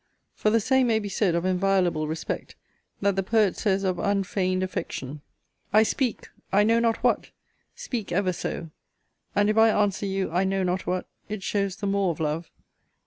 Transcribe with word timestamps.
For 0.33 0.49
the 0.49 0.59
same 0.59 0.87
may 0.87 0.97
be 0.97 1.09
said 1.09 1.35
of 1.35 1.45
inviolable 1.45 2.07
respect, 2.07 2.55
that 3.01 3.15
the 3.15 3.21
poet 3.21 3.55
says 3.55 3.83
of 3.83 3.99
unfeigned 3.99 4.63
affection, 4.63 5.21
I 5.71 5.83
speak! 5.83 6.27
I 6.51 6.63
know 6.63 6.79
not 6.79 7.03
what! 7.03 7.29
Speak 7.75 8.11
ever 8.11 8.33
so: 8.33 8.71
and 9.35 9.47
if 9.47 9.59
I 9.59 9.69
answer 9.69 10.07
you 10.07 10.31
I 10.31 10.43
know 10.43 10.63
not 10.63 10.87
what, 10.87 11.05
it 11.29 11.43
shows 11.43 11.75
the 11.75 11.85
more 11.85 12.09
of 12.09 12.19
love. 12.19 12.49